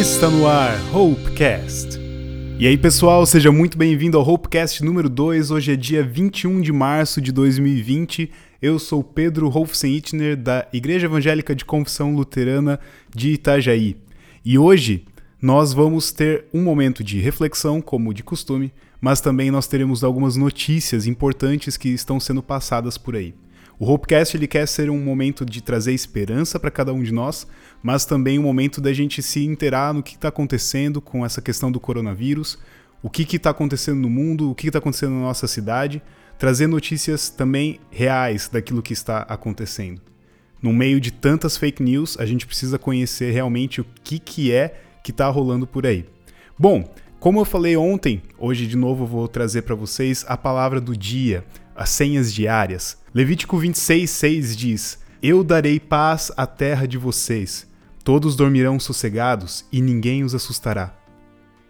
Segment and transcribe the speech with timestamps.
[0.00, 1.98] Está no ar, Hopecast.
[2.58, 5.50] E aí, pessoal, seja muito bem-vindo ao Hopecast número 2.
[5.50, 8.30] Hoje é dia 21 de março de 2020.
[8.62, 12.80] Eu sou Pedro Rolfsen-Itner, da Igreja Evangélica de Confissão Luterana
[13.14, 13.94] de Itajaí.
[14.42, 15.04] E hoje
[15.40, 18.72] nós vamos ter um momento de reflexão, como de costume,
[19.02, 23.34] mas também nós teremos algumas notícias importantes que estão sendo passadas por aí.
[23.80, 27.46] O Hopecast ele quer ser um momento de trazer esperança para cada um de nós,
[27.82, 31.72] mas também um momento da gente se inteirar no que está acontecendo com essa questão
[31.72, 32.58] do coronavírus,
[33.02, 36.02] o que está acontecendo no mundo, o que está acontecendo na nossa cidade,
[36.38, 40.02] trazer notícias também reais daquilo que está acontecendo.
[40.60, 44.78] No meio de tantas fake news, a gente precisa conhecer realmente o que, que é
[45.02, 46.04] que está rolando por aí.
[46.58, 46.86] Bom,
[47.20, 51.44] como eu falei ontem, hoje de novo vou trazer para vocês a palavra do dia,
[51.76, 52.96] as senhas diárias.
[53.12, 57.66] Levítico 26, 6 diz: Eu darei paz à terra de vocês,
[58.02, 60.96] todos dormirão sossegados e ninguém os assustará.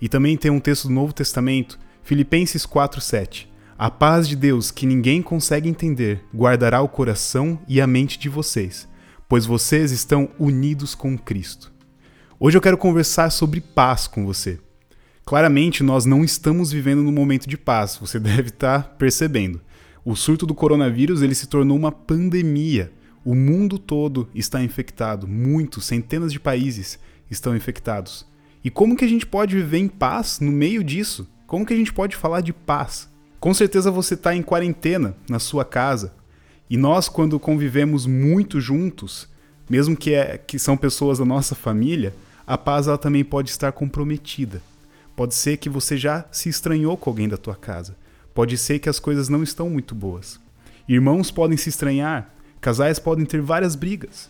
[0.00, 3.52] E também tem um texto do Novo Testamento, Filipenses 4, 7.
[3.76, 8.30] A paz de Deus, que ninguém consegue entender, guardará o coração e a mente de
[8.30, 8.88] vocês,
[9.28, 11.70] pois vocês estão unidos com Cristo.
[12.40, 14.63] Hoje eu quero conversar sobre paz com você.
[15.24, 19.60] Claramente, nós não estamos vivendo num momento de paz, você deve estar percebendo.
[20.04, 22.92] O surto do coronavírus ele se tornou uma pandemia.
[23.24, 26.98] O mundo todo está infectado, muitos, centenas de países
[27.30, 28.26] estão infectados.
[28.62, 31.26] E como que a gente pode viver em paz no meio disso?
[31.46, 33.08] Como que a gente pode falar de paz?
[33.40, 36.14] Com certeza você está em quarentena na sua casa.
[36.68, 39.26] E nós, quando convivemos muito juntos,
[39.68, 42.14] mesmo que, é, que são pessoas da nossa família,
[42.46, 44.62] a paz ela também pode estar comprometida.
[45.16, 47.96] Pode ser que você já se estranhou com alguém da tua casa.
[48.34, 50.40] Pode ser que as coisas não estão muito boas.
[50.88, 54.28] Irmãos podem se estranhar, casais podem ter várias brigas.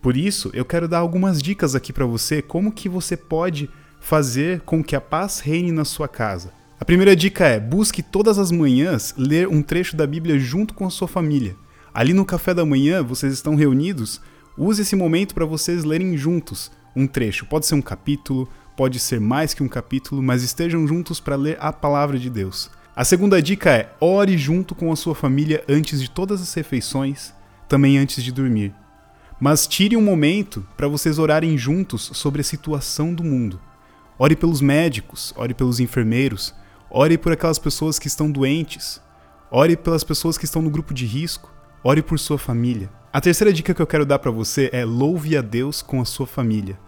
[0.00, 3.68] Por isso, eu quero dar algumas dicas aqui para você como que você pode
[4.00, 6.52] fazer com que a paz reine na sua casa.
[6.80, 10.86] A primeira dica é: busque todas as manhãs ler um trecho da Bíblia junto com
[10.86, 11.54] a sua família.
[11.94, 14.20] Ali no café da manhã, vocês estão reunidos,
[14.56, 17.46] use esse momento para vocês lerem juntos um trecho.
[17.46, 21.56] Pode ser um capítulo, pode ser mais que um capítulo, mas estejam juntos para ler
[21.60, 22.70] a palavra de Deus.
[22.94, 27.32] A segunda dica é: ore junto com a sua família antes de todas as refeições,
[27.68, 28.74] também antes de dormir.
[29.40, 33.60] Mas tire um momento para vocês orarem juntos sobre a situação do mundo.
[34.18, 36.54] Ore pelos médicos, ore pelos enfermeiros,
[36.90, 39.00] ore por aquelas pessoas que estão doentes,
[39.50, 41.52] ore pelas pessoas que estão no grupo de risco,
[41.82, 42.90] ore por sua família.
[43.12, 46.04] A terceira dica que eu quero dar para você é louve a Deus com a
[46.04, 46.78] sua família.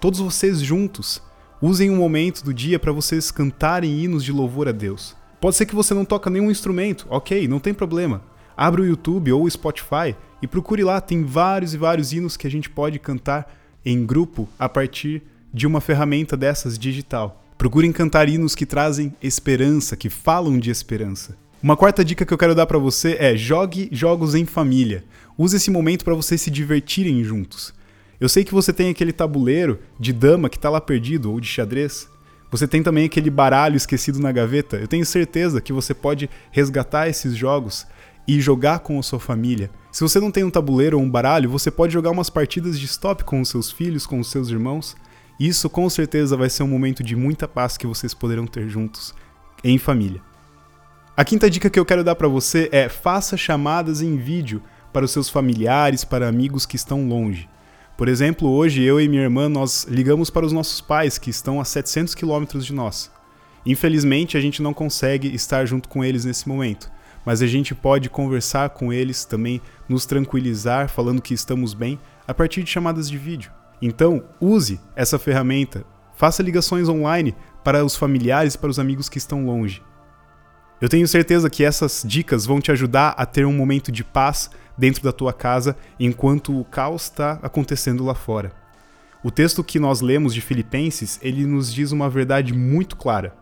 [0.00, 1.22] Todos vocês juntos,
[1.60, 5.14] usem um momento do dia para vocês cantarem hinos de louvor a Deus.
[5.40, 8.22] Pode ser que você não toca nenhum instrumento, ok, não tem problema.
[8.56, 12.46] Abra o YouTube ou o Spotify e procure lá, tem vários e vários hinos que
[12.46, 13.54] a gente pode cantar
[13.84, 15.22] em grupo a partir
[15.52, 17.44] de uma ferramenta dessas digital.
[17.58, 21.36] Procurem cantar hinos que trazem esperança, que falam de esperança.
[21.62, 25.04] Uma quarta dica que eu quero dar para você é jogue jogos em família.
[25.36, 27.74] Use esse momento para vocês se divertirem juntos.
[28.20, 31.48] Eu sei que você tem aquele tabuleiro de dama que está lá perdido ou de
[31.48, 32.06] xadrez.
[32.50, 34.76] Você tem também aquele baralho esquecido na gaveta.
[34.76, 37.86] Eu tenho certeza que você pode resgatar esses jogos
[38.28, 39.70] e jogar com a sua família.
[39.90, 42.84] Se você não tem um tabuleiro ou um baralho, você pode jogar umas partidas de
[42.84, 44.94] stop com os seus filhos, com os seus irmãos.
[45.38, 49.14] Isso com certeza vai ser um momento de muita paz que vocês poderão ter juntos
[49.64, 50.20] em família.
[51.16, 55.06] A quinta dica que eu quero dar para você é faça chamadas em vídeo para
[55.06, 57.48] os seus familiares, para amigos que estão longe.
[58.00, 61.60] Por exemplo, hoje eu e minha irmã nós ligamos para os nossos pais que estão
[61.60, 63.12] a 700 quilômetros de nós.
[63.66, 66.90] Infelizmente, a gente não consegue estar junto com eles nesse momento,
[67.26, 72.32] mas a gente pode conversar com eles também, nos tranquilizar, falando que estamos bem, a
[72.32, 73.52] partir de chamadas de vídeo.
[73.82, 75.84] Então, use essa ferramenta,
[76.16, 79.82] faça ligações online para os familiares para os amigos que estão longe.
[80.80, 84.50] Eu tenho certeza que essas dicas vão te ajudar a ter um momento de paz
[84.80, 88.50] dentro da tua casa enquanto o caos está acontecendo lá fora.
[89.22, 93.36] O texto que nós lemos de Filipenses, ele nos diz uma verdade muito clara.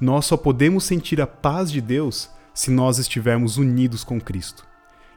[0.00, 4.66] Nós só podemos sentir a paz de Deus se nós estivermos unidos com Cristo.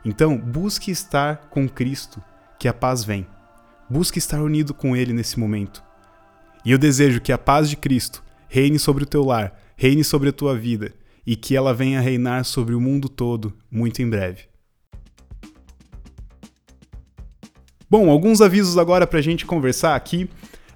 [0.03, 2.21] Então, busque estar com Cristo,
[2.59, 3.25] que a paz vem.
[3.89, 5.81] Busque estar unido com Ele nesse momento.
[6.65, 10.29] E eu desejo que a paz de Cristo reine sobre o teu lar, reine sobre
[10.29, 10.93] a tua vida
[11.25, 14.50] e que ela venha reinar sobre o mundo todo muito em breve.
[17.91, 20.29] Bom, alguns avisos agora para a gente conversar aqui.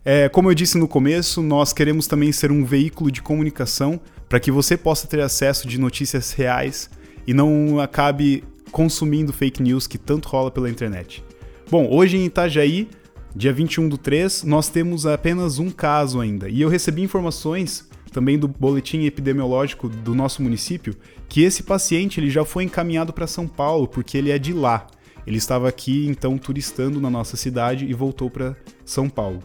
[0.03, 4.37] É, como eu disse no começo, nós queremos também ser um veículo de comunicação para
[4.37, 6.89] que você possa ter acesso de notícias reais
[7.25, 11.23] e não acabe consumindo fake news que tanto rola pela internet.
[11.71, 12.89] Bom, hoje em Itajaí,
[13.33, 16.49] dia 21 do 3, nós temos apenas um caso ainda.
[16.49, 20.93] E eu recebi informações também do boletim epidemiológico do nosso município
[21.29, 24.87] que esse paciente ele já foi encaminhado para São Paulo porque ele é de lá.
[25.25, 28.55] Ele estava aqui então turistando na nossa cidade e voltou para
[28.85, 29.41] São Paulo.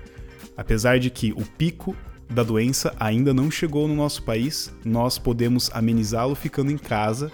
[0.56, 1.96] Apesar de que o pico
[2.30, 7.32] da doença ainda não chegou no nosso país, nós podemos amenizá-lo ficando em casa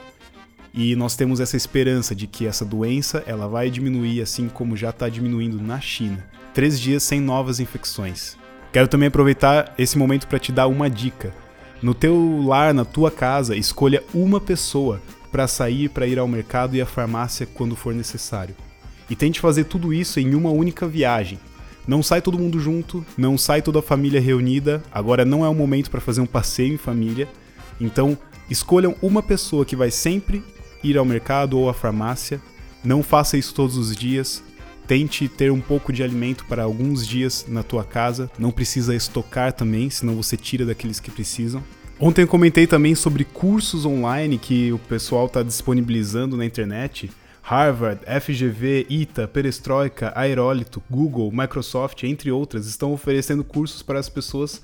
[0.79, 4.91] e nós temos essa esperança de que essa doença ela vai diminuir assim como já
[4.91, 6.23] está diminuindo na China.
[6.53, 8.37] Três dias sem novas infecções.
[8.71, 11.33] Quero também aproveitar esse momento para te dar uma dica.
[11.81, 15.01] No teu lar, na tua casa, escolha uma pessoa
[15.31, 18.55] para sair para ir ao mercado e à farmácia quando for necessário.
[19.09, 21.39] E tente fazer tudo isso em uma única viagem.
[21.87, 24.83] Não sai todo mundo junto, não sai toda a família reunida.
[24.91, 27.27] Agora não é o momento para fazer um passeio em família.
[27.81, 28.15] Então,
[28.47, 30.43] escolham uma pessoa que vai sempre
[30.83, 32.41] ir ao mercado ou à farmácia.
[32.83, 34.43] Não faça isso todos os dias.
[34.87, 38.31] Tente ter um pouco de alimento para alguns dias na tua casa.
[38.39, 41.61] Não precisa estocar também, senão você tira daqueles que precisam.
[41.99, 47.09] Ontem eu comentei também sobre cursos online que o pessoal está disponibilizando na internet.
[47.41, 54.61] Harvard, FGV, ITA, Perestroika, Aerólito, Google, Microsoft, entre outras, estão oferecendo cursos para as pessoas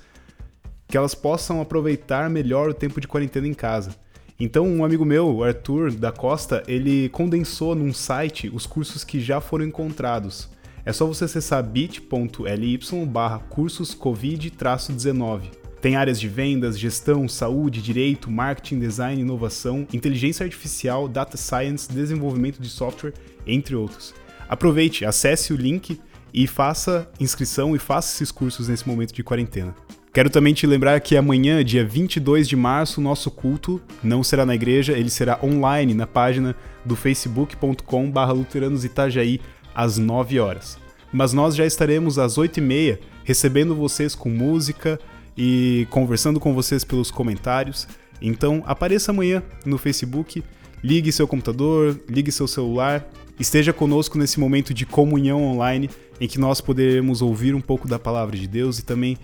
[0.88, 3.96] que elas possam aproveitar melhor o tempo de quarentena em casa.
[4.40, 9.40] Então, um amigo meu, Arthur da Costa, ele condensou num site os cursos que já
[9.40, 10.50] foram encontrados.
[10.86, 15.44] É só você acessar bit.ly barra cursos covid-19.
[15.80, 22.62] Tem áreas de vendas, gestão, saúde, direito, marketing, design, inovação, inteligência artificial, data science, desenvolvimento
[22.62, 23.14] de software,
[23.46, 24.14] entre outros.
[24.48, 26.00] Aproveite, acesse o link
[26.34, 29.76] e faça inscrição e faça esses cursos nesse momento de quarentena.
[30.14, 34.54] Quero também te lembrar que amanhã, dia 22 de março, nosso culto não será na
[34.54, 36.56] igreja, ele será online na página
[36.86, 39.42] do facebook.com.br luteranos Itajaí,
[39.74, 40.78] às 9 horas.
[41.12, 45.00] Mas nós já estaremos às 8h30 recebendo vocês com música,
[45.38, 47.88] e conversando com vocês pelos comentários.
[48.22, 50.44] Então apareça amanhã no Facebook,
[50.84, 53.08] ligue seu computador, ligue seu celular,
[53.40, 55.90] esteja conosco nesse momento de comunhão online
[56.22, 59.18] em que nós poderemos ouvir um pouco da palavra de Deus e também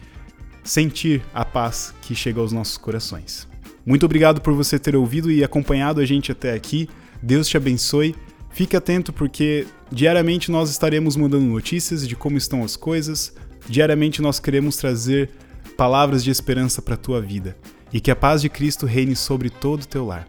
[0.70, 3.48] sentir a paz que chega aos nossos corações.
[3.84, 6.88] Muito obrigado por você ter ouvido e acompanhado a gente até aqui.
[7.24, 8.16] Deus te abençoe.
[8.52, 13.34] Fique atento porque diariamente nós estaremos mandando notícias de como estão as coisas.
[13.68, 15.32] Diariamente nós queremos trazer
[15.76, 17.58] palavras de esperança para a tua vida
[17.92, 20.28] e que a paz de Cristo reine sobre todo o teu lar.